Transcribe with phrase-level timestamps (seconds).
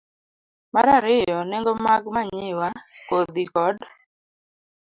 [0.73, 2.69] Mar ariyo, nengo mag manyiwa,
[3.07, 3.77] kodhi, kod